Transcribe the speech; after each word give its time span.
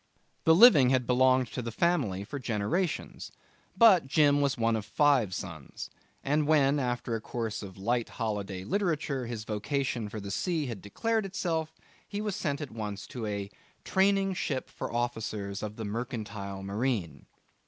The 0.45 0.55
living 0.55 0.89
had 0.89 1.05
belonged 1.05 1.45
to 1.51 1.61
the 1.61 1.71
family 1.71 2.23
for 2.23 2.39
generations; 2.39 3.31
but 3.77 4.07
Jim 4.07 4.41
was 4.41 4.57
one 4.57 4.75
of 4.75 4.83
five 4.83 5.31
sons, 5.31 5.91
and 6.23 6.47
when 6.47 6.79
after 6.79 7.13
a 7.13 7.21
course 7.21 7.61
of 7.61 7.77
light 7.77 8.09
holiday 8.09 8.63
literature 8.63 9.27
his 9.27 9.43
vocation 9.43 10.09
for 10.09 10.19
the 10.19 10.31
sea 10.31 10.65
had 10.65 10.81
declared 10.81 11.23
itself, 11.27 11.71
he 12.09 12.19
was 12.19 12.35
sent 12.35 12.61
at 12.61 12.71
once 12.71 13.05
to 13.05 13.27
a 13.27 13.51
'training 13.83 14.33
ship 14.33 14.71
for 14.71 14.91
officers 14.91 15.61
of 15.61 15.75
the 15.75 15.85
mercantile 15.85 16.63
marine. 16.63 17.27